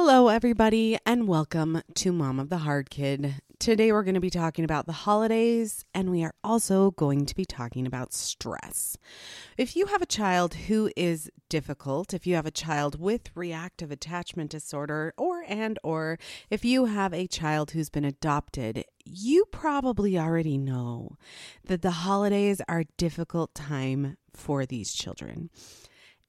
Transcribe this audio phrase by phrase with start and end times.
[0.00, 3.42] Hello, everybody, and welcome to Mom of the Hard Kid.
[3.58, 7.34] Today, we're going to be talking about the holidays, and we are also going to
[7.34, 8.96] be talking about stress.
[9.58, 13.90] If you have a child who is difficult, if you have a child with reactive
[13.90, 20.16] attachment disorder, or and or if you have a child who's been adopted, you probably
[20.16, 21.16] already know
[21.64, 25.50] that the holidays are a difficult time for these children.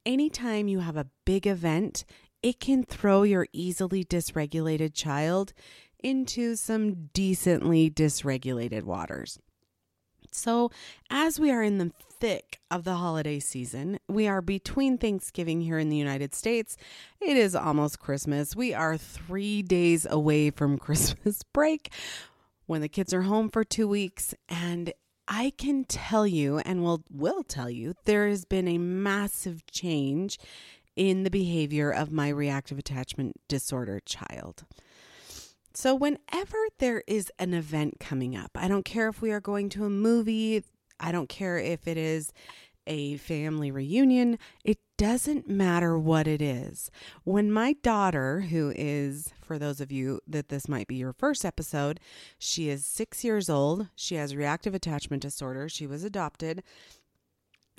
[0.08, 2.04] Anytime you have a big event,
[2.42, 5.54] it can throw your easily dysregulated child
[6.02, 9.40] into some decently dysregulated waters.
[10.32, 10.70] So,
[11.10, 15.80] as we are in the thick of the holiday season, we are between Thanksgiving here
[15.80, 16.78] in the United States.
[17.20, 18.56] It is almost Christmas.
[18.56, 21.92] We are three days away from Christmas break
[22.68, 24.36] when the kids are home for two weeks.
[24.48, 24.94] And
[25.28, 30.38] I can tell you, and will will tell you, there has been a massive change
[31.00, 34.66] in the behavior of my reactive attachment disorder child.
[35.74, 39.70] So, whenever there is an event coming up, I don't care if we are going
[39.70, 40.62] to a movie,
[41.00, 42.34] I don't care if it is
[42.86, 46.92] a family reunion, it doesn't matter what it is.
[47.24, 51.46] When my daughter, who is, for those of you that this might be your first
[51.46, 52.02] episode,
[52.38, 56.62] she is six years old, she has reactive attachment disorder, she was adopted,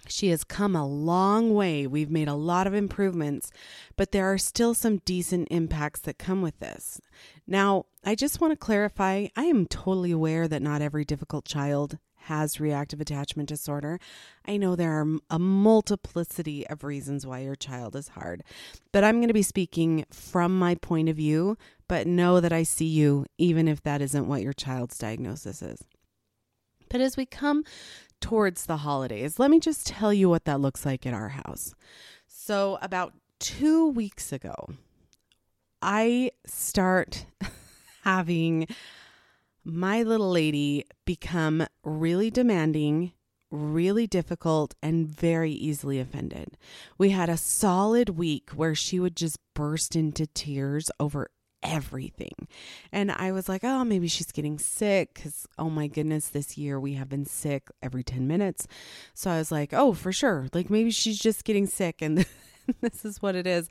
[0.06, 1.87] she has come a long way.
[1.87, 3.51] We've made a lot of improvements,
[3.97, 7.01] but there are still some decent impacts that come with this.
[7.47, 11.98] Now, I just want to clarify I am totally aware that not every difficult child
[12.25, 13.98] has reactive attachment disorder.
[14.47, 18.42] I know there are a multiplicity of reasons why your child is hard,
[18.92, 21.57] but I'm going to be speaking from my point of view,
[21.89, 25.83] but know that I see you even if that isn't what your child's diagnosis is.
[26.91, 27.64] But as we come
[28.21, 29.39] towards the holidays.
[29.39, 31.75] Let me just tell you what that looks like at our house.
[32.27, 34.55] So, about two weeks ago,
[35.83, 37.27] I start
[38.05, 38.67] having
[39.65, 43.13] my little lady become really demanding,
[43.51, 46.57] really difficult, and very easily offended.
[46.98, 51.30] We had a solid week where she would just burst into tears over
[51.63, 52.48] everything.
[52.93, 56.79] And I was like, oh, maybe she's getting sick because, oh my goodness, this year
[56.81, 58.67] we have been sick every 10 minutes.
[59.15, 60.48] So I was like, oh, for sure.
[60.53, 62.27] Like maybe she's just getting sick and
[62.81, 63.69] this is what it is.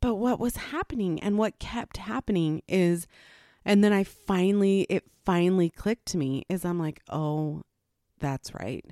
[0.00, 3.06] But what was happening and what kept happening is,
[3.64, 7.62] and then I finally, it finally clicked to me is I'm like, oh,
[8.20, 8.84] that's right.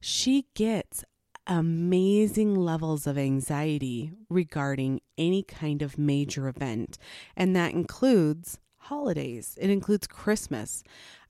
[0.00, 1.04] She gets
[1.46, 6.98] amazing levels of anxiety regarding any kind of major event,
[7.36, 9.56] and that includes holidays.
[9.60, 10.82] It includes Christmas.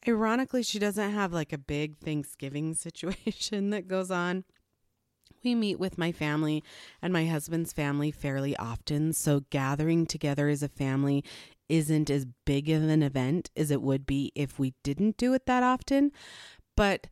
[0.06, 4.44] Ironically, she doesn't have like a big Thanksgiving situation that goes on.
[5.44, 6.62] We meet with my family
[7.00, 11.24] and my husband's family fairly often, so gathering together as a family
[11.68, 15.46] isn't as big of an event as it would be if we didn't do it
[15.46, 16.12] that often.
[16.76, 17.08] But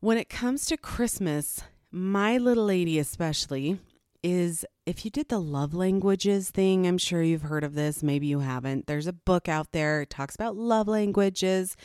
[0.00, 3.78] when it comes to Christmas, my little lady, especially,
[4.22, 8.02] is if you did the love languages thing, I'm sure you've heard of this.
[8.02, 8.86] Maybe you haven't.
[8.86, 11.76] There's a book out there, it talks about love languages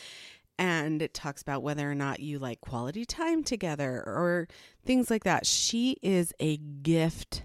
[0.58, 4.48] and it talks about whether or not you like quality time together or
[4.86, 5.46] things like that.
[5.46, 7.44] She is a gift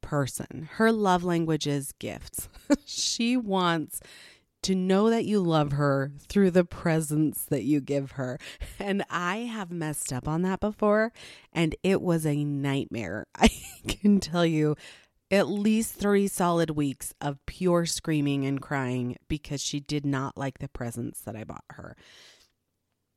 [0.00, 0.68] person.
[0.72, 2.48] Her love language is gifts.
[2.86, 4.00] she wants
[4.62, 8.38] to know that you love her through the presents that you give her.
[8.80, 11.12] And I have messed up on that before,
[11.52, 13.26] and it was a nightmare.
[13.34, 13.50] I
[13.88, 14.76] can tell you
[15.30, 20.58] at least three solid weeks of pure screaming and crying because she did not like
[20.58, 21.96] the presents that I bought her.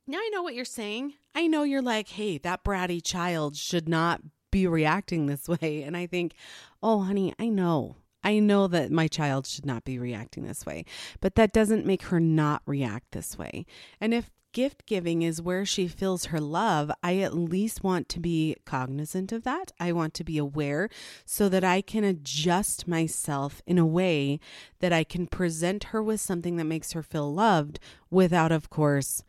[0.06, 1.14] Now I know what you're saying.
[1.34, 4.20] I know you're like, hey, that bratty child should not
[4.50, 5.82] be reacting this way.
[5.82, 6.34] And I think,
[6.82, 7.96] oh, honey, I know.
[8.24, 10.84] I know that my child should not be reacting this way,
[11.20, 13.66] but that doesn't make her not react this way.
[14.00, 18.20] And if gift giving is where she feels her love, I at least want to
[18.20, 19.72] be cognizant of that.
[19.80, 20.88] I want to be aware
[21.24, 24.38] so that I can adjust myself in a way
[24.80, 27.80] that I can present her with something that makes her feel loved
[28.10, 29.24] without, of course,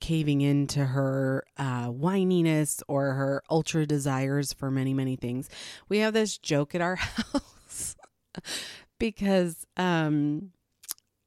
[0.00, 5.48] caving into her uh, whininess or her ultra desires for many, many things.
[5.88, 7.96] We have this joke at our house
[8.98, 10.50] because um,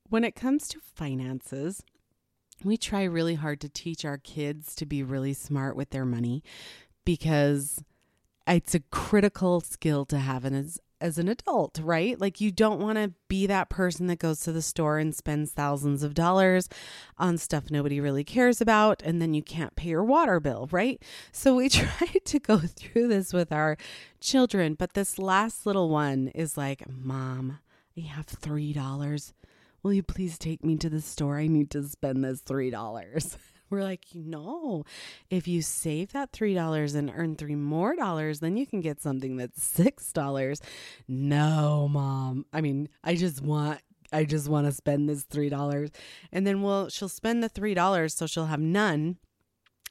[0.10, 1.84] when it comes to finances,
[2.64, 6.44] we try really hard to teach our kids to be really smart with their money
[7.04, 7.84] because
[8.48, 12.20] it's a critical skill to have as as an adult, right?
[12.20, 15.52] Like you don't want to be that person that goes to the store and spends
[15.52, 16.68] thousands of dollars
[17.20, 21.00] on stuff nobody really cares about and then you can't pay your water bill, right?
[21.32, 23.78] So we tried to go through this with our
[24.20, 27.60] children, but this last little one is like, "Mom,
[27.96, 29.34] I have $3.
[29.84, 31.38] Will you please take me to the store?
[31.38, 33.38] I need to spend this $3.
[33.70, 34.84] We're like, no,
[35.30, 39.38] if you save that $3 and earn three more dollars, then you can get something
[39.38, 40.62] that's $6.
[41.08, 42.46] No, mom.
[42.54, 43.82] I mean, I just want
[44.14, 45.94] I just want to spend this $3.
[46.32, 49.18] And then we'll she'll spend the $3 so she'll have none.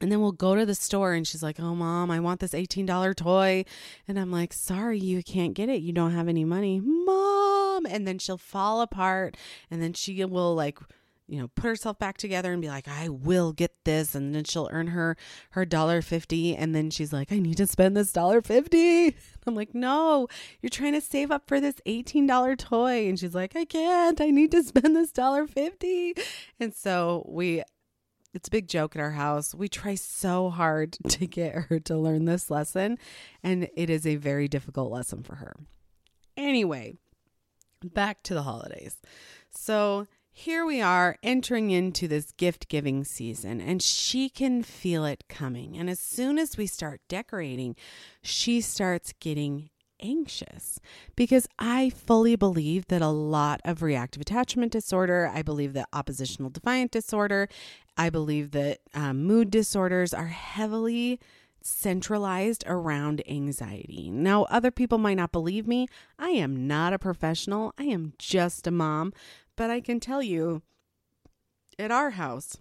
[0.00, 2.52] And then we'll go to the store and she's like, "Oh mom, I want this
[2.52, 3.64] $18 toy."
[4.08, 5.82] And I'm like, "Sorry, you can't get it.
[5.82, 9.36] You don't have any money." "Mom." And then she'll fall apart
[9.70, 10.78] and then she will like
[11.26, 14.14] you know, put herself back together and be like, I will get this.
[14.14, 15.16] And then she'll earn her
[15.50, 16.54] her dollar fifty.
[16.54, 19.16] And then she's like, I need to spend this dollar fifty.
[19.46, 20.28] I'm like, no,
[20.60, 23.08] you're trying to save up for this $18 toy.
[23.08, 24.20] And she's like, I can't.
[24.20, 26.14] I need to spend this dollar fifty.
[26.60, 27.62] And so we
[28.34, 29.54] it's a big joke at our house.
[29.54, 32.98] We try so hard to get her to learn this lesson,
[33.42, 35.54] and it is a very difficult lesson for her.
[36.36, 36.94] Anyway,
[37.82, 39.00] back to the holidays.
[39.50, 45.22] So here we are entering into this gift giving season, and she can feel it
[45.28, 45.78] coming.
[45.78, 47.76] And as soon as we start decorating,
[48.20, 49.70] she starts getting
[50.02, 50.80] anxious
[51.14, 56.50] because I fully believe that a lot of reactive attachment disorder, I believe that oppositional
[56.50, 57.48] defiant disorder,
[57.96, 61.20] I believe that um, mood disorders are heavily
[61.62, 64.10] centralized around anxiety.
[64.10, 65.86] Now, other people might not believe me.
[66.18, 69.12] I am not a professional, I am just a mom.
[69.56, 70.62] But I can tell you,
[71.78, 72.56] at our house,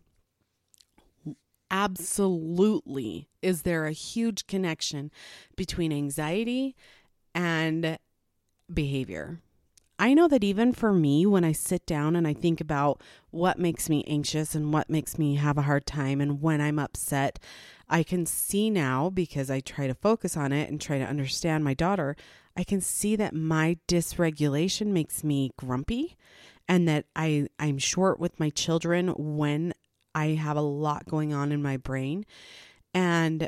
[1.71, 5.11] absolutely is there a huge connection
[5.55, 6.75] between anxiety
[7.33, 7.97] and
[8.71, 9.39] behavior.
[9.97, 13.01] I know that even for me, when I sit down and I think about
[13.31, 16.79] what makes me anxious and what makes me have a hard time and when I'm
[16.79, 17.39] upset,
[17.89, 21.63] I can see now because I try to focus on it and try to understand
[21.63, 22.15] my daughter.
[22.57, 26.17] I can see that my dysregulation makes me grumpy
[26.67, 29.73] and that I I'm short with my children when
[30.15, 32.25] I have a lot going on in my brain
[32.93, 33.47] and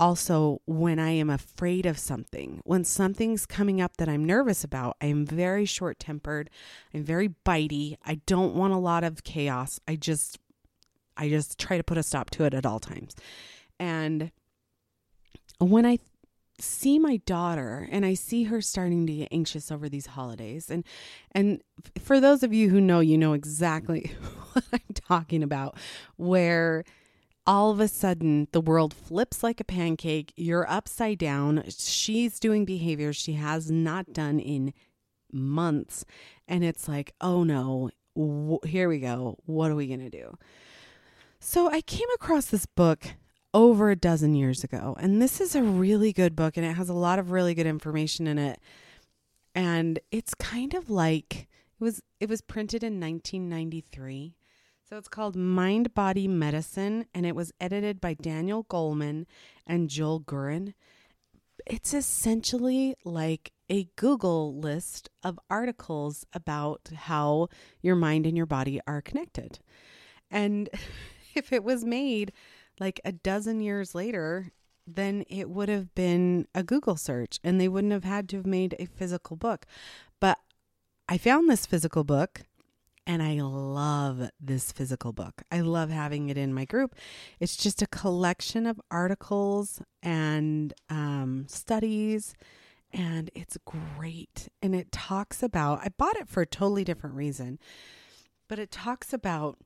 [0.00, 4.96] also when I am afraid of something, when something's coming up that I'm nervous about,
[5.00, 6.48] I'm very short tempered.
[6.94, 7.98] I'm very bitey.
[8.04, 9.78] I don't want a lot of chaos.
[9.86, 10.38] I just,
[11.18, 13.14] I just try to put a stop to it at all times.
[13.78, 14.32] And
[15.58, 15.98] when I
[16.60, 20.70] see my daughter and I see her starting to get anxious over these holidays.
[20.70, 20.84] And
[21.32, 21.62] and
[21.98, 24.12] for those of you who know you know exactly
[24.52, 25.76] what I'm talking about
[26.16, 26.84] where
[27.46, 32.64] all of a sudden the world flips like a pancake you're upside down she's doing
[32.64, 34.72] behavior she has not done in
[35.32, 36.04] months.
[36.46, 37.90] And it's like oh no
[38.64, 40.36] here we go what are we going to do?
[41.38, 43.14] So I came across this book
[43.52, 44.96] over a dozen years ago.
[45.00, 47.66] And this is a really good book and it has a lot of really good
[47.66, 48.60] information in it.
[49.54, 51.48] And it's kind of like
[51.80, 54.36] it was it was printed in 1993.
[54.88, 59.26] So it's called Mind Body Medicine and it was edited by Daniel Goleman
[59.66, 60.74] and Joel Gurin.
[61.66, 67.48] It's essentially like a Google list of articles about how
[67.82, 69.60] your mind and your body are connected.
[70.30, 70.68] And
[71.34, 72.32] if it was made
[72.80, 74.50] like a dozen years later,
[74.86, 78.46] then it would have been a Google search and they wouldn't have had to have
[78.46, 79.66] made a physical book.
[80.18, 80.38] But
[81.08, 82.42] I found this physical book
[83.06, 85.42] and I love this physical book.
[85.50, 86.94] I love having it in my group.
[87.38, 92.34] It's just a collection of articles and um, studies,
[92.92, 94.48] and it's great.
[94.62, 97.58] And it talks about, I bought it for a totally different reason,
[98.48, 99.58] but it talks about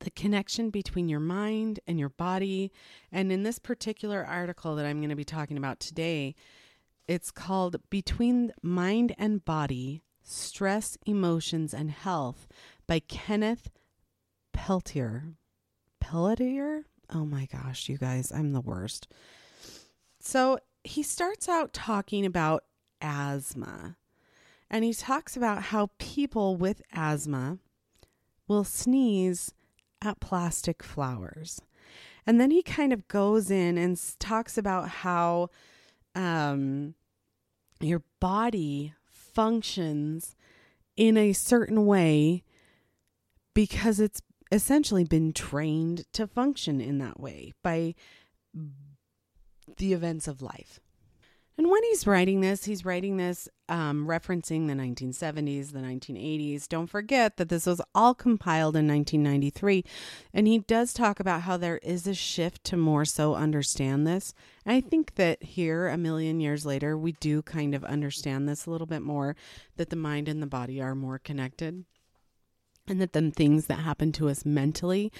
[0.00, 2.72] the connection between your mind and your body.
[3.10, 6.34] And in this particular article that I'm going to be talking about today,
[7.08, 12.48] it's called Between Mind and Body Stress, Emotions, and Health
[12.86, 13.70] by Kenneth
[14.52, 15.34] Peltier.
[16.00, 16.84] Pelletier?
[17.12, 19.06] Oh my gosh, you guys, I'm the worst.
[20.20, 22.64] So he starts out talking about
[23.00, 23.96] asthma.
[24.68, 27.58] And he talks about how people with asthma
[28.48, 29.54] will sneeze
[30.02, 31.60] at plastic flowers.
[32.26, 35.50] And then he kind of goes in and talks about how
[36.14, 36.94] um,
[37.80, 40.34] your body functions
[40.96, 42.42] in a certain way
[43.54, 47.94] because it's essentially been trained to function in that way by
[49.76, 50.80] the events of life.
[51.58, 56.68] And when he's writing this, he's writing this um, referencing the 1970s, the 1980s.
[56.68, 59.82] Don't forget that this was all compiled in 1993.
[60.34, 64.34] And he does talk about how there is a shift to more so understand this.
[64.66, 68.66] And I think that here, a million years later, we do kind of understand this
[68.66, 69.34] a little bit more
[69.76, 71.84] that the mind and the body are more connected.
[72.86, 75.10] And that the things that happen to us mentally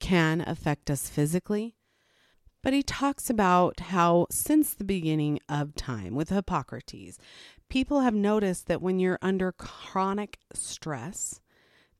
[0.00, 1.76] can affect us physically.
[2.64, 7.18] But he talks about how, since the beginning of time with Hippocrates,
[7.68, 11.42] people have noticed that when you're under chronic stress,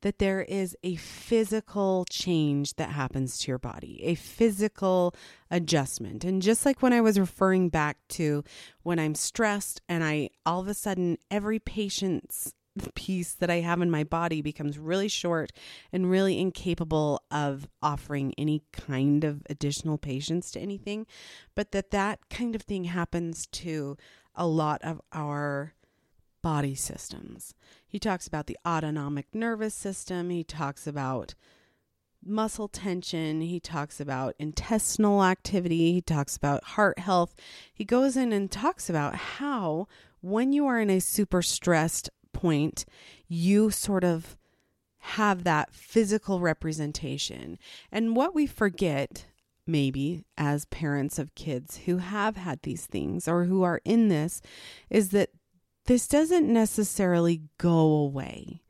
[0.01, 5.15] that there is a physical change that happens to your body, a physical
[5.51, 6.25] adjustment.
[6.25, 8.43] And just like when I was referring back to
[8.83, 12.55] when I'm stressed and I all of a sudden every patient's
[12.95, 15.53] piece that I have in my body becomes really short
[15.93, 21.07] and really incapable of offering any kind of additional patience to anything,
[21.55, 23.97] but that that kind of thing happens to
[24.35, 25.75] a lot of our
[26.43, 27.55] body systems.
[27.87, 31.35] He talks about the autonomic nervous system, he talks about
[32.27, 37.35] muscle tension, he talks about intestinal activity, he talks about heart health.
[37.73, 39.87] He goes in and talks about how
[40.21, 42.85] when you are in a super stressed point,
[43.29, 44.37] you sort of
[44.99, 47.59] have that physical representation.
[47.93, 49.27] And what we forget,
[49.67, 54.41] maybe as parents of kids who have had these things or who are in this,
[54.89, 55.31] is that
[55.87, 58.63] this doesn't necessarily go away.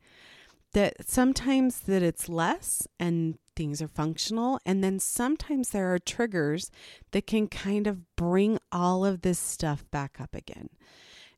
[0.73, 6.69] That sometimes that it's less and things are functional and then sometimes there are triggers
[7.11, 10.67] that can kind of bring all of this stuff back up again.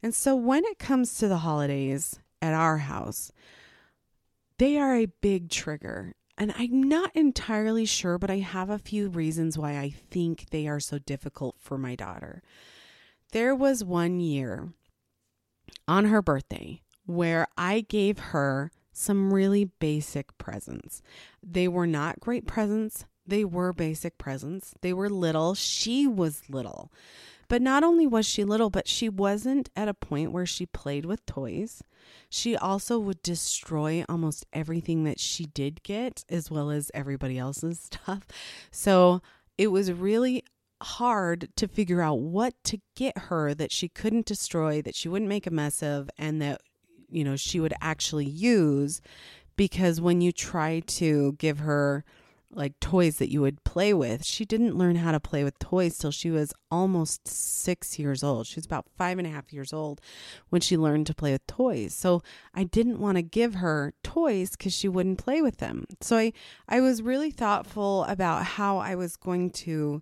[0.02, 3.32] And so when it comes to the holidays at our house,
[4.58, 6.14] they are a big trigger.
[6.38, 10.68] And I'm not entirely sure, but I have a few reasons why I think they
[10.68, 12.44] are so difficult for my daughter.
[13.32, 14.70] There was one year
[15.88, 21.02] on her birthday where I gave her some really basic presents.
[21.42, 24.74] They were not great presents, they were basic presents.
[24.82, 25.54] They were little.
[25.54, 26.92] She was little.
[27.50, 31.06] But not only was she little, but she wasn't at a point where she played
[31.06, 31.82] with toys.
[32.30, 37.80] She also would destroy almost everything that she did get, as well as everybody else's
[37.92, 38.26] stuff.
[38.72, 39.22] So
[39.58, 40.44] it was really
[40.82, 45.30] hard to figure out what to get her that she couldn't destroy, that she wouldn't
[45.30, 46.62] make a mess of, and that,
[47.10, 49.02] you know, she would actually use.
[49.56, 52.04] Because when you try to give her
[52.52, 54.24] like toys that you would play with.
[54.24, 58.48] She didn't learn how to play with toys till she was almost six years old.
[58.48, 60.02] She was about five and a half years old
[60.50, 61.94] when she learned to play with toys.
[61.94, 62.22] So
[62.54, 65.86] I didn't want to give her toys because she wouldn't play with them.
[66.02, 66.34] So I,
[66.68, 70.02] I was really thoughtful about how I was going to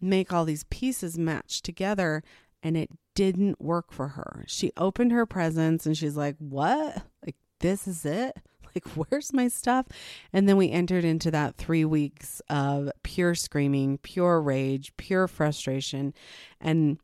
[0.00, 2.22] make all these pieces match together
[2.62, 4.44] and it didn't work for her.
[4.46, 7.02] She opened her presents and she's like, What?
[7.24, 8.38] Like, this is it?
[8.74, 9.86] like, where's my stuff?
[10.32, 16.14] And then we entered into that three weeks of pure screaming, pure rage, pure frustration.
[16.60, 16.98] And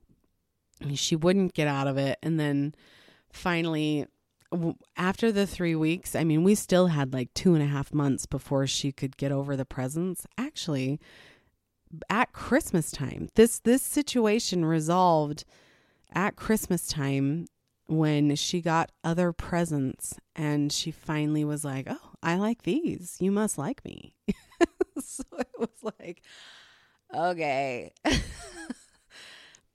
[0.94, 2.18] she wouldn't get out of it.
[2.22, 2.74] And then
[3.32, 4.06] finally,
[4.96, 8.26] after the three weeks, I mean, we still had like two and a half months
[8.26, 10.26] before she could get over the presents.
[10.38, 11.00] Actually,
[12.10, 15.44] at Christmas time, this this situation resolved
[16.12, 17.46] at Christmas time
[17.86, 23.16] when she got other presents and she finally was like, Oh, I like these.
[23.20, 24.14] You must like me.
[25.00, 26.22] so it was like,
[27.14, 27.92] Okay.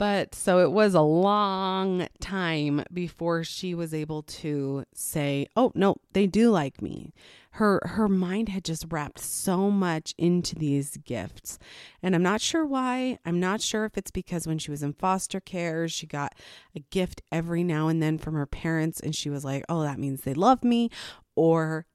[0.02, 5.98] but so it was a long time before she was able to say, Oh, no,
[6.14, 7.14] they do like me.
[7.52, 11.60] Her her mind had just wrapped so much into these gifts.
[12.02, 13.20] And i'm not sure why.
[13.28, 16.34] I'm not sure if it's because when she was in foster care she got
[16.76, 20.00] a gift every now and then from her parents and she was like oh that
[20.00, 20.90] means they love me.
[21.36, 21.86] Or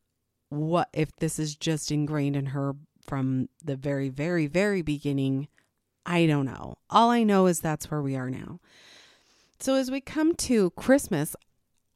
[0.49, 5.49] what if this is just ingrained in her from the very very very beginning
[6.07, 8.59] i don't know all i know is that's where we are now
[9.59, 11.37] so as we come to christmas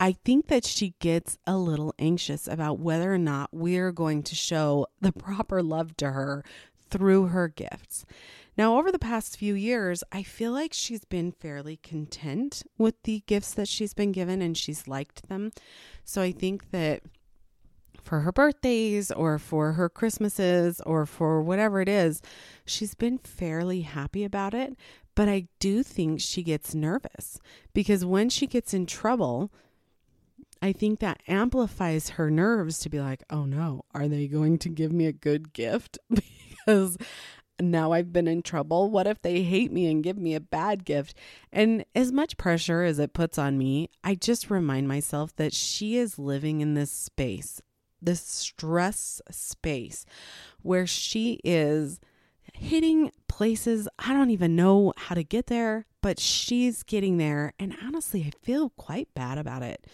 [0.03, 4.35] I think that she gets a little anxious about whether or not we're going to
[4.35, 6.43] show the proper love to her
[6.91, 8.07] through her gifts.
[8.57, 13.23] Now, over the past few years, I feel like she's been fairly content with the
[13.27, 15.53] gifts that she's been given and she's liked them.
[16.05, 17.03] So I think that
[18.03, 22.23] for her birthdays or for her Christmases or for whatever it is,
[22.65, 24.77] she's been fairly happy about it.
[25.15, 27.39] But I do think she gets nervous
[27.75, 29.53] because when she gets in trouble,
[30.63, 34.69] I think that amplifies her nerves to be like, oh no, are they going to
[34.69, 35.99] give me a good gift?
[36.11, 36.99] because
[37.61, 38.91] now I've been in trouble?
[38.91, 41.17] What if they hate me and give me a bad gift?
[41.53, 45.97] And as much pressure as it puts on me, I just remind myself that she
[45.97, 47.61] is living in this space,
[48.03, 50.05] this stress space
[50.63, 52.01] where she is
[52.55, 57.55] hitting places I don't even know how to get there, but she's getting there.
[57.59, 59.87] And honestly, I feel quite bad about it.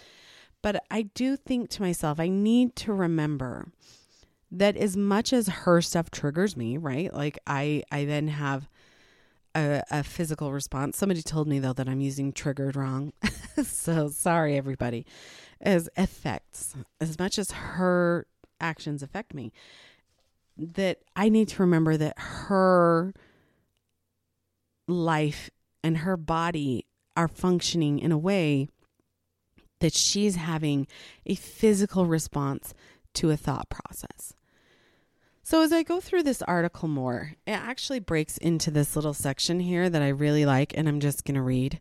[0.62, 3.68] But I do think to myself, I need to remember
[4.50, 7.12] that as much as her stuff triggers me, right?
[7.12, 8.68] Like I I then have
[9.54, 10.96] a, a physical response.
[10.96, 13.12] Somebody told me though that I'm using triggered wrong.
[13.64, 15.06] so sorry everybody.
[15.60, 18.26] As effects, as much as her
[18.60, 19.52] actions affect me,
[20.56, 23.14] that I need to remember that her
[24.88, 25.50] life
[25.82, 26.86] and her body
[27.16, 28.68] are functioning in a way
[29.80, 30.86] that she's having
[31.24, 32.74] a physical response
[33.14, 34.34] to a thought process.
[35.42, 39.60] So, as I go through this article more, it actually breaks into this little section
[39.60, 41.80] here that I really like, and I'm just going to read.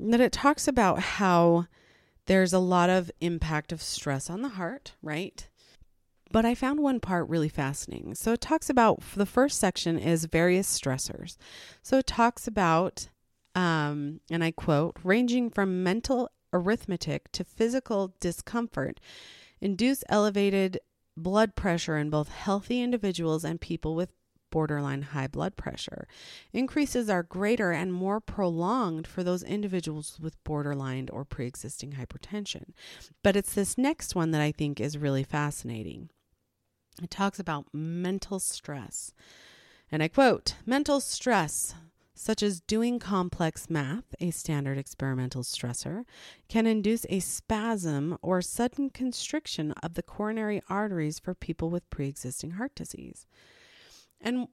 [0.00, 1.66] That it talks about how
[2.26, 5.48] there's a lot of impact of stress on the heart, right?
[6.30, 8.14] But I found one part really fascinating.
[8.14, 11.36] So, it talks about the first section is various stressors.
[11.82, 13.08] So, it talks about,
[13.54, 19.00] um, and I quote, ranging from mental arithmetic to physical discomfort
[19.60, 20.78] induce elevated
[21.16, 24.10] blood pressure in both healthy individuals and people with
[24.54, 26.06] borderline high blood pressure.
[26.52, 32.66] Increases are greater and more prolonged for those individuals with borderline or pre existing hypertension.
[33.24, 36.08] But it's this next one that I think is really fascinating.
[37.02, 39.12] It talks about mental stress.
[39.90, 41.74] And I quote Mental stress
[42.14, 46.04] such as doing complex math, a standard experimental stressor,
[46.48, 52.06] can induce a spasm or sudden constriction of the coronary arteries for people with pre
[52.06, 53.26] existing heart disease.
[54.24, 54.48] And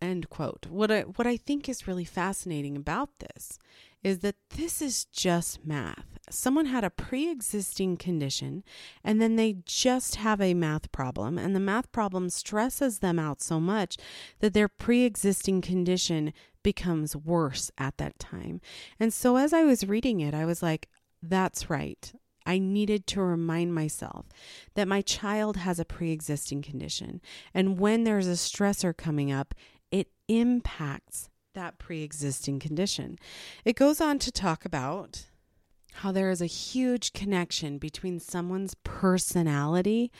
[0.00, 0.66] end quote.
[0.68, 3.58] What I, what I think is really fascinating about this
[4.02, 6.04] is that this is just math.
[6.30, 8.62] Someone had a pre existing condition
[9.02, 13.42] and then they just have a math problem, and the math problem stresses them out
[13.42, 13.96] so much
[14.40, 18.60] that their pre existing condition becomes worse at that time.
[18.98, 20.88] And so as I was reading it, I was like,
[21.22, 22.12] that's right.
[22.46, 24.26] I needed to remind myself
[24.74, 27.20] that my child has a pre existing condition.
[27.52, 29.54] And when there's a stressor coming up,
[29.90, 33.18] it impacts that pre existing condition.
[33.64, 35.26] It goes on to talk about
[35.98, 40.10] how there is a huge connection between someone's personality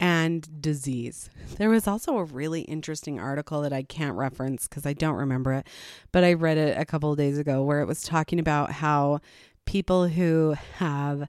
[0.00, 1.30] and disease.
[1.58, 5.52] There was also a really interesting article that I can't reference because I don't remember
[5.52, 5.68] it,
[6.10, 9.20] but I read it a couple of days ago where it was talking about how
[9.64, 11.28] people who have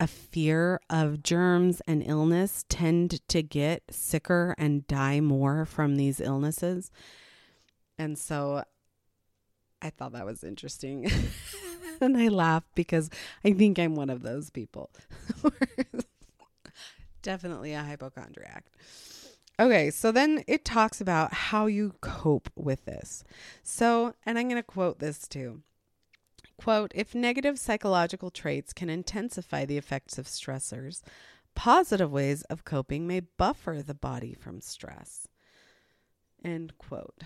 [0.00, 6.20] a fear of germs and illness tend to get sicker and die more from these
[6.20, 6.90] illnesses.
[7.98, 8.62] And so
[9.82, 11.10] I thought that was interesting.
[12.00, 13.10] and I laugh because
[13.44, 14.90] I think I'm one of those people.
[17.22, 18.66] Definitely a hypochondriac.
[19.60, 23.24] Okay, so then it talks about how you cope with this.
[23.64, 25.62] So, and I'm going to quote this too.
[26.58, 31.02] Quote, if negative psychological traits can intensify the effects of stressors,
[31.54, 35.28] positive ways of coping may buffer the body from stress.
[36.44, 37.22] End quote.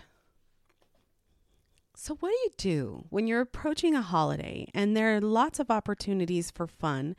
[1.94, 5.70] So, what do you do when you're approaching a holiday and there are lots of
[5.70, 7.14] opportunities for fun,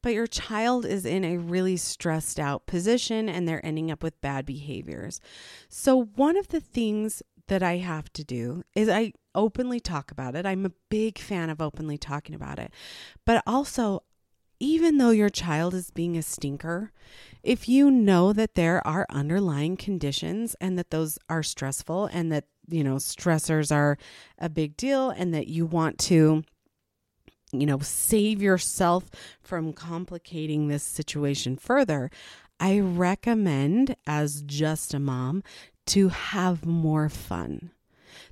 [0.00, 4.20] but your child is in a really stressed out position and they're ending up with
[4.20, 5.20] bad behaviors?
[5.68, 10.34] So, one of the things that I have to do is I openly talk about
[10.34, 10.46] it.
[10.46, 12.72] I'm a big fan of openly talking about it.
[13.24, 14.02] But also,
[14.60, 16.92] even though your child is being a stinker,
[17.42, 22.44] if you know that there are underlying conditions and that those are stressful and that,
[22.68, 23.98] you know, stressors are
[24.38, 26.44] a big deal and that you want to,
[27.52, 32.08] you know, save yourself from complicating this situation further,
[32.60, 35.42] I recommend, as just a mom,
[35.86, 37.72] to have more fun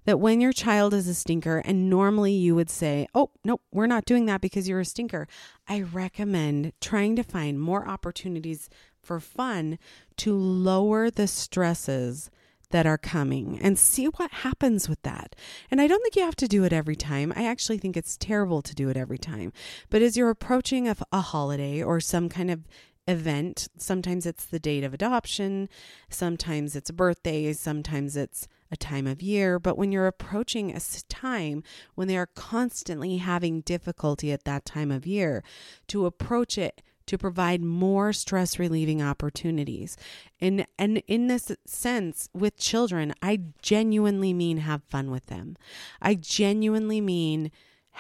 [0.05, 3.87] that when your child is a stinker, and normally you would say, Oh, nope, we're
[3.87, 5.29] not doing that because you're a stinker,
[5.69, 8.69] I recommend trying to find more opportunities
[9.03, 9.79] for fun
[10.19, 12.31] to lower the stresses
[12.71, 15.35] that are coming and see what happens with that.
[15.71, 17.33] And I don't think you have to do it every time.
[17.35, 19.53] I actually think it's terrible to do it every time.
[19.89, 22.69] But as you're approaching a, a holiday or some kind of
[23.09, 25.69] event, sometimes it's the date of adoption,
[26.09, 30.81] sometimes it's a birthday, sometimes it's a time of year, but when you're approaching a
[31.09, 31.63] time
[31.95, 35.43] when they are constantly having difficulty at that time of year,
[35.89, 39.97] to approach it to provide more stress relieving opportunities.
[40.41, 45.57] And and in this sense with children, I genuinely mean have fun with them.
[46.01, 47.51] I genuinely mean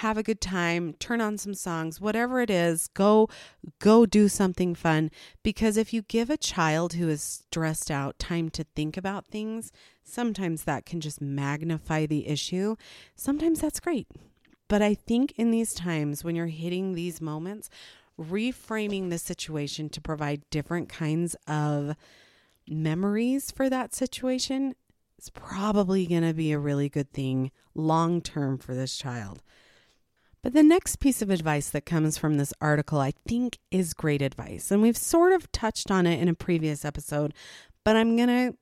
[0.00, 3.28] have a good time, turn on some songs, whatever it is, go
[3.80, 5.10] go do something fun
[5.42, 9.70] because if you give a child who is stressed out time to think about things,
[10.02, 12.76] sometimes that can just magnify the issue.
[13.14, 14.08] Sometimes that's great.
[14.68, 17.68] But I think in these times when you're hitting these moments,
[18.18, 21.94] reframing the situation to provide different kinds of
[22.66, 24.74] memories for that situation
[25.18, 29.42] is probably going to be a really good thing long term for this child.
[30.42, 34.22] But the next piece of advice that comes from this article, I think, is great
[34.22, 34.70] advice.
[34.70, 37.34] And we've sort of touched on it in a previous episode,
[37.84, 38.56] but I'm going to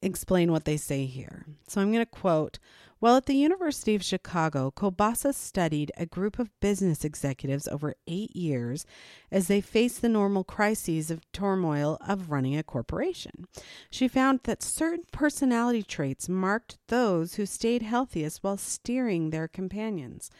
[0.00, 1.46] explain what they say here.
[1.66, 2.58] So I'm going to quote
[3.00, 8.36] While at the University of Chicago, Kobasa studied a group of business executives over eight
[8.36, 8.86] years
[9.32, 13.46] as they faced the normal crises of turmoil of running a corporation.
[13.90, 20.30] She found that certain personality traits marked those who stayed healthiest while steering their companions.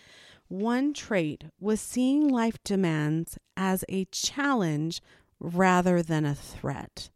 [0.54, 5.02] One trait was seeing life demands as a challenge
[5.40, 7.10] rather than a threat,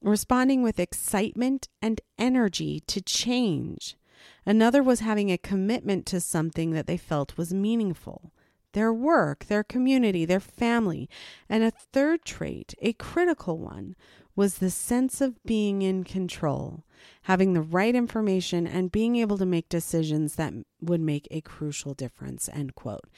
[0.00, 3.98] responding with excitement and energy to change.
[4.46, 8.32] Another was having a commitment to something that they felt was meaningful
[8.72, 11.06] their work, their community, their family.
[11.50, 13.94] And a third trait, a critical one,
[14.36, 16.84] was the sense of being in control,
[17.22, 21.94] having the right information, and being able to make decisions that would make a crucial
[21.94, 22.48] difference.
[22.52, 23.08] End quote.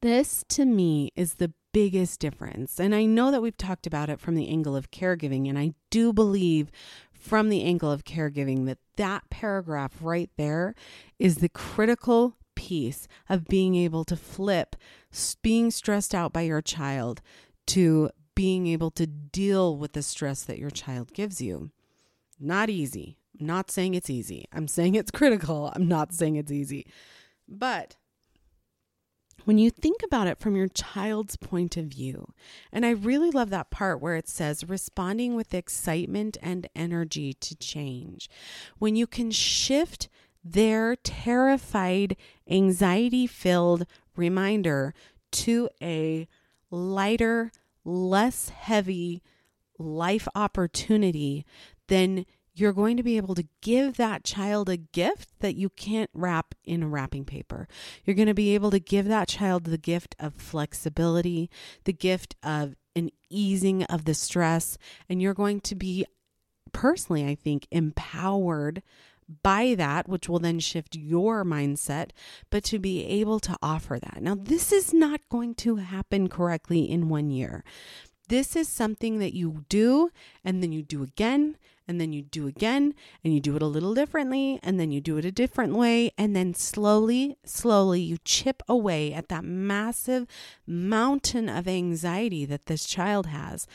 [0.00, 2.78] This to me is the biggest difference.
[2.78, 5.74] And I know that we've talked about it from the angle of caregiving, and I
[5.90, 6.70] do believe
[7.12, 10.74] from the angle of caregiving that that paragraph right there
[11.18, 14.76] is the critical piece of being able to flip
[15.40, 17.22] being stressed out by your child
[17.66, 21.70] to being able to deal with the stress that your child gives you.
[22.38, 23.18] Not easy.
[23.38, 24.46] I'm not saying it's easy.
[24.52, 25.72] I'm saying it's critical.
[25.74, 26.86] I'm not saying it's easy.
[27.48, 27.96] But
[29.44, 32.32] when you think about it from your child's point of view,
[32.70, 37.56] and I really love that part where it says responding with excitement and energy to
[37.56, 38.28] change,
[38.78, 40.08] when you can shift
[40.44, 42.16] their terrified,
[42.48, 44.94] anxiety filled reminder
[45.32, 46.28] to a
[46.70, 47.52] lighter,
[47.84, 49.22] less heavy
[49.78, 51.44] life opportunity,
[51.88, 56.10] then you're going to be able to give that child a gift that you can't
[56.12, 57.66] wrap in wrapping paper.
[58.04, 61.50] You're going to be able to give that child the gift of flexibility,
[61.84, 64.76] the gift of an easing of the stress,
[65.08, 66.04] and you're going to be
[66.72, 68.82] personally, I think, empowered
[69.42, 72.10] by that, which will then shift your mindset,
[72.50, 74.22] but to be able to offer that.
[74.22, 77.64] Now, this is not going to happen correctly in one year.
[78.28, 80.10] This is something that you do
[80.44, 81.56] and then you do again
[81.88, 85.00] and then you do again and you do it a little differently and then you
[85.00, 90.26] do it a different way and then slowly slowly you chip away at that massive
[90.66, 93.66] mountain of anxiety that this child has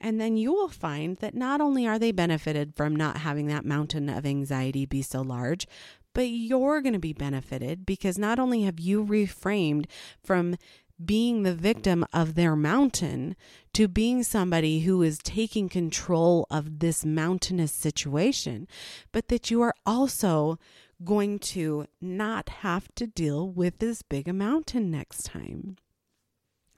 [0.00, 3.64] and then you will find that not only are they benefited from not having that
[3.64, 5.66] mountain of anxiety be so large,
[6.14, 9.86] but you're going to be benefited because not only have you reframed
[10.22, 10.56] from
[11.04, 13.36] being the victim of their mountain
[13.72, 18.66] to being somebody who is taking control of this mountainous situation,
[19.12, 20.58] but that you are also
[21.04, 25.76] going to not have to deal with this big a mountain next time.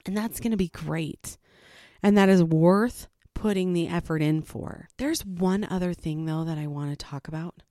[0.05, 1.37] And that's going to be great.
[2.03, 3.07] And that is worth
[3.41, 4.87] putting the effort in for.
[4.99, 7.63] There's one other thing, though, that I want to talk about,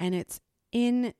[0.00, 0.40] and it's
[0.72, 1.14] in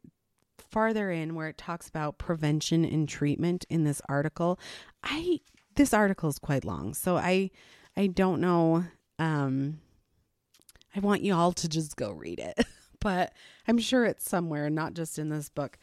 [0.58, 4.58] farther in where it talks about prevention and treatment in this article.
[5.04, 5.38] I
[5.76, 7.50] this article is quite long, so I
[7.96, 8.86] I don't know
[9.20, 9.78] um
[10.96, 12.66] I want you all to just go read it.
[13.00, 13.32] but
[13.68, 15.78] I'm sure it's somewhere, not just in this book.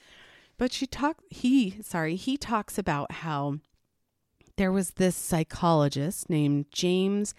[0.58, 3.60] But she talked he sorry, he talks about how
[4.58, 7.34] there was this psychologist named James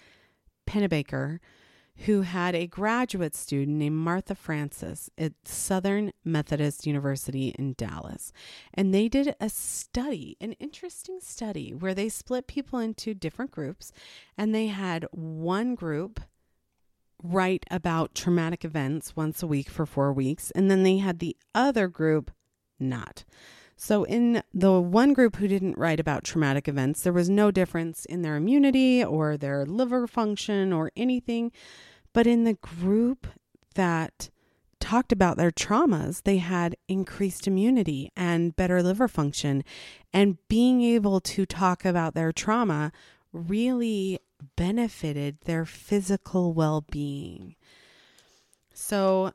[0.70, 1.40] Pennebaker,
[2.06, 8.32] who had a graduate student named Martha Francis at Southern Methodist University in Dallas.
[8.72, 13.92] And they did a study, an interesting study, where they split people into different groups.
[14.38, 16.20] And they had one group
[17.22, 20.50] write about traumatic events once a week for four weeks.
[20.52, 22.30] And then they had the other group
[22.78, 23.24] not.
[23.82, 28.04] So, in the one group who didn't write about traumatic events, there was no difference
[28.04, 31.50] in their immunity or their liver function or anything.
[32.12, 33.26] But in the group
[33.76, 34.28] that
[34.80, 39.64] talked about their traumas, they had increased immunity and better liver function.
[40.12, 42.92] And being able to talk about their trauma
[43.32, 44.18] really
[44.56, 47.56] benefited their physical well being.
[48.74, 49.32] So,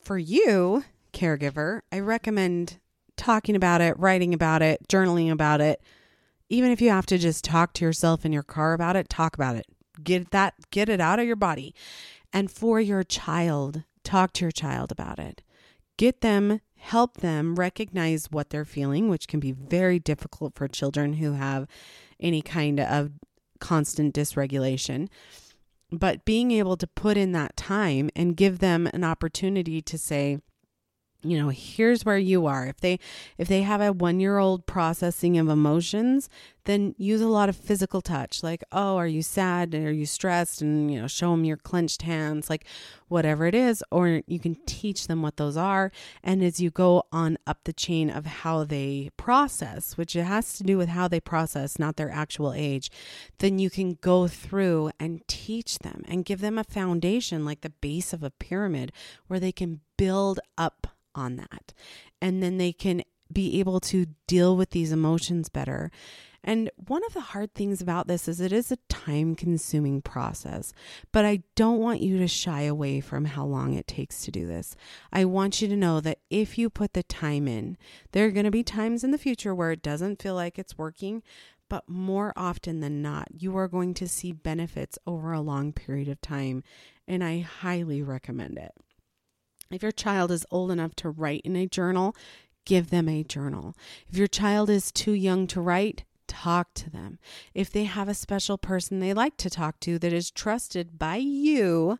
[0.00, 2.78] for you, caregiver, I recommend
[3.18, 5.82] talking about it, writing about it, journaling about it.
[6.48, 9.34] Even if you have to just talk to yourself in your car about it, talk
[9.34, 9.66] about it.
[10.02, 11.74] Get that get it out of your body.
[12.32, 15.42] And for your child, talk to your child about it.
[15.96, 21.14] Get them, help them recognize what they're feeling, which can be very difficult for children
[21.14, 21.66] who have
[22.20, 23.10] any kind of
[23.58, 25.08] constant dysregulation.
[25.90, 30.38] But being able to put in that time and give them an opportunity to say,
[31.22, 32.66] you know here's where you are.
[32.66, 32.98] If they
[33.38, 36.28] if they have a 1 year old processing of emotions
[36.64, 39.74] then use a lot of physical touch like oh are you sad?
[39.74, 40.62] Are you stressed?
[40.62, 42.64] And you know show them your clenched hands like
[43.08, 45.90] whatever it is or you can teach them what those are.
[46.22, 50.56] And as you go on up the chain of how they process which it has
[50.58, 52.90] to do with how they process not their actual age
[53.38, 57.70] then you can go through and teach them and give them a foundation like the
[57.70, 58.92] base of a pyramid
[59.26, 61.72] where they can build up on that.
[62.20, 65.90] And then they can be able to deal with these emotions better.
[66.44, 70.72] And one of the hard things about this is it is a time consuming process,
[71.12, 74.46] but I don't want you to shy away from how long it takes to do
[74.46, 74.76] this.
[75.12, 77.76] I want you to know that if you put the time in,
[78.12, 80.78] there are going to be times in the future where it doesn't feel like it's
[80.78, 81.22] working,
[81.68, 86.08] but more often than not, you are going to see benefits over a long period
[86.08, 86.62] of time.
[87.06, 88.72] And I highly recommend it.
[89.70, 92.16] If your child is old enough to write in a journal,
[92.64, 93.74] give them a journal.
[94.08, 97.18] If your child is too young to write, talk to them.
[97.54, 101.16] If they have a special person they like to talk to that is trusted by
[101.16, 101.98] you,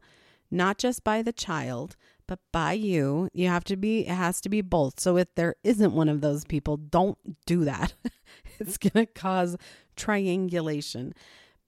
[0.50, 4.48] not just by the child, but by you, you have to be, it has to
[4.48, 5.00] be both.
[5.00, 7.94] So if there isn't one of those people, don't do that.
[8.58, 9.56] it's going to cause
[9.96, 11.14] triangulation.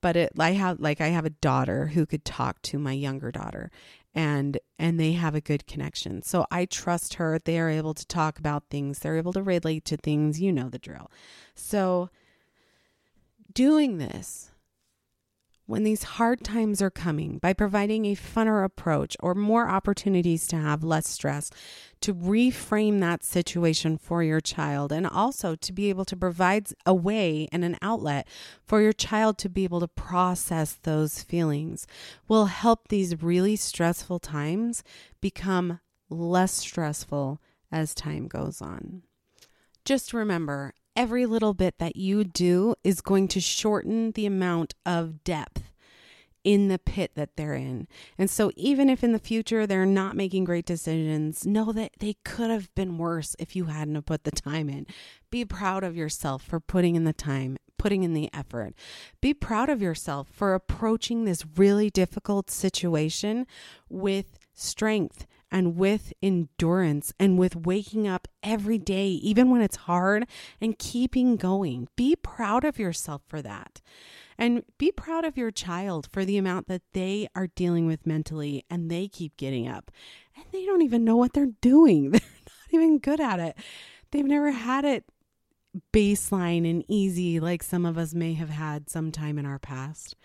[0.00, 3.30] But it, I have, like, I have a daughter who could talk to my younger
[3.30, 3.70] daughter
[4.14, 6.22] and and they have a good connection.
[6.22, 7.38] So I trust her.
[7.38, 8.98] They are able to talk about things.
[8.98, 10.40] They're able to relate to things.
[10.40, 11.10] You know the drill.
[11.54, 12.10] So
[13.52, 14.49] doing this
[15.70, 20.56] when these hard times are coming by providing a funner approach or more opportunities to
[20.56, 21.48] have less stress,
[22.00, 26.92] to reframe that situation for your child, and also to be able to provide a
[26.92, 28.26] way and an outlet
[28.66, 31.86] for your child to be able to process those feelings
[32.26, 34.82] will help these really stressful times
[35.20, 35.78] become
[36.08, 39.02] less stressful as time goes on.
[39.84, 45.24] Just remember, every little bit that you do is going to shorten the amount of
[45.24, 45.62] depth
[46.42, 47.86] in the pit that they're in.
[48.16, 52.16] And so, even if in the future they're not making great decisions, know that they
[52.24, 54.86] could have been worse if you hadn't put the time in.
[55.30, 58.74] Be proud of yourself for putting in the time, putting in the effort.
[59.20, 63.46] Be proud of yourself for approaching this really difficult situation
[63.88, 70.26] with strength and with endurance and with waking up every day, even when it's hard,
[70.60, 71.88] and keeping going.
[71.96, 73.80] Be proud of yourself for that.
[74.38, 78.64] And be proud of your child for the amount that they are dealing with mentally
[78.70, 79.90] and they keep getting up.
[80.34, 83.56] And they don't even know what they're doing, they're not even good at it.
[84.10, 85.04] They've never had it
[85.92, 90.16] baseline and easy like some of us may have had sometime in our past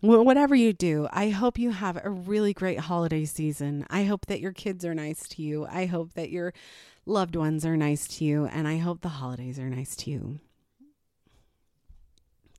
[0.00, 3.86] whatever you do, I hope you have a really great holiday season.
[3.88, 5.66] I hope that your kids are nice to you.
[5.66, 6.52] I hope that your
[7.06, 8.46] loved ones are nice to you.
[8.46, 10.40] And I hope the holidays are nice to you.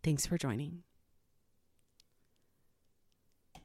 [0.03, 0.83] Thanks for joining.